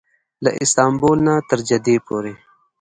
[0.43, 2.33] له استانبول نه تر جدې پورې.